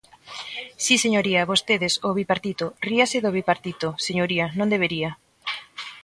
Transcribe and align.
Si, 0.83 0.95
señoría, 1.03 1.49
vostedes, 1.51 1.93
o 2.07 2.09
Bipartito; 2.19 2.65
ríase 2.89 3.17
do 3.23 3.33
Bipartito, 3.37 3.89
señoría, 4.07 4.45
non 4.59 4.71
debería. 4.73 5.11